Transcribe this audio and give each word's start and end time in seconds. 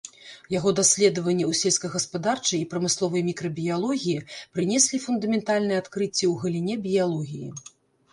Яго 0.51 0.69
даследаванні 0.77 1.43
ў 1.47 1.51
сельскагаспадарчай 1.61 2.59
і 2.63 2.67
прамысловай 2.71 3.21
мікрабіялогіі 3.27 4.23
прынеслі 4.55 5.01
фундаментальныя 5.05 5.83
адкрыцці 5.85 6.25
ў 6.31 6.33
галіне 6.47 6.75
біялогіі. 6.87 7.47